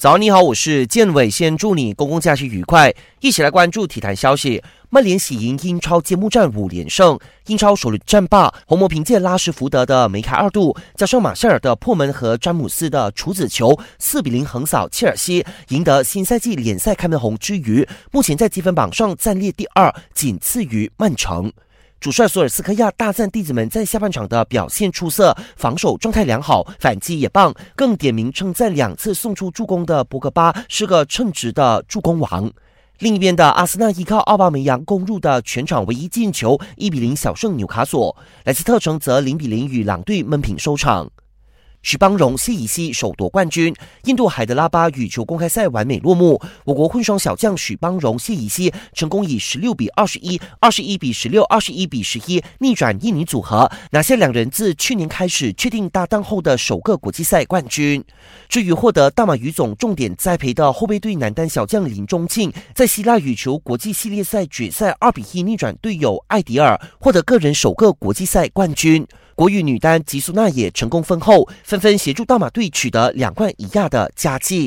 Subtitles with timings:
[0.00, 2.94] 早，你好，我是建伟，先祝你公共假期愉快。
[3.18, 4.62] 一起来关注体坛消息。
[4.90, 21.52] 曼联喜迎英超揭幕战五连胜，英超首轮战罢，红魔凭借拉什福德的梅开二度，加上马歇尔的破门和詹姆斯的处子球，四比零横扫切尔西，赢得新赛季联赛开门红之余，目前在积分榜上暂列第二，仅次于曼城。
[22.00, 32.52] 主帅索尔斯克亚大赞弟子们在下半场的表现出色，防守状态良好，反击也棒，更点名称赞两次送出助攻的博格巴是个称职的助攻王。
[33.00, 38.16] 另一边的阿森纳依靠奥巴梅扬攻入的全场唯一进球，一比零小胜纽卡索。
[38.44, 41.10] 莱斯特城则零比零与狼队闷平收场。
[41.82, 43.74] 许邦荣、谢以西首夺冠军。
[44.04, 58.04] 印度海德拉巴羽球公开赛完美落幕，我国混双小将许邦荣、谢以西成功以十六比二十一、二十一比十六、二十一比十一逆转印尼组合，拿下两人自去年开始确定搭档后的首个国际赛冠军。
[58.48, 69.06] 至于获得大马羽总重点栽培的后备队男单小将林中庆，在希腊羽球国际系列赛决赛二比一逆转队友艾迪尔，获得个人首个国际赛冠军。
[69.38, 74.66] 国羽女单吉苏娜也成功封后，纷纷协助大马队取得两冠一亚的佳绩。